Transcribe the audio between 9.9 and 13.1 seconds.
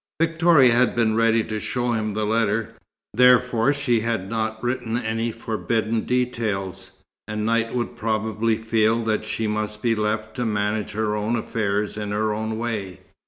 left to manage her own affairs in her own way.